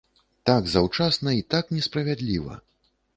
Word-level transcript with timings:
Так 0.49 0.63
заўчасна 0.69 1.33
і 1.39 1.43
так 1.55 1.69
несправядліва. 1.77 2.59